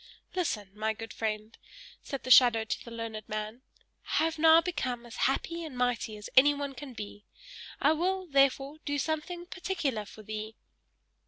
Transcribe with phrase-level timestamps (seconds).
[0.33, 1.55] "Listen, my good friend,"
[2.01, 3.61] said the shadow to the learned man.
[4.13, 7.25] "I have now become as happy and mighty as anyone can be;
[7.79, 10.55] I will, therefore, do something particular for thee!